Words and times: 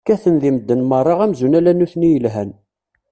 Kkaten 0.03 0.35
deg 0.41 0.51
medden 0.53 0.81
meṛṛa 0.89 1.13
amzun 1.25 1.57
ala 1.57 1.71
nutni 1.73 2.07
i 2.09 2.13
yelhan. 2.13 2.51